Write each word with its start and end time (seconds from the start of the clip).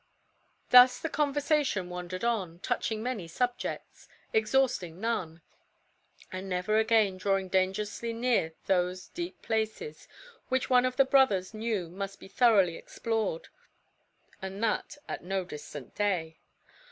Thus 0.71 0.97
the 0.99 1.09
conversation 1.11 1.87
wandered 1.87 2.23
on; 2.23 2.57
touching 2.61 3.03
many 3.03 3.27
subjects, 3.27 4.07
exhausting 4.33 4.99
none; 4.99 5.43
and 6.31 6.49
never 6.49 6.79
again 6.79 7.17
drawing 7.17 7.49
dangerously 7.49 8.11
near 8.11 8.55
those 8.65 9.09
deep 9.09 9.39
places 9.43 10.07
which 10.49 10.71
one 10.71 10.85
of 10.87 10.95
the 10.95 11.05
brothers 11.05 11.53
knew 11.53 11.87
must 11.87 12.19
be 12.19 12.27
thoroughly 12.27 12.77
explored, 12.77 13.49
and 14.41 14.63
that 14.63 14.97
at 15.07 15.23
no 15.23 15.45
distant 15.45 15.93
day. 15.93 16.39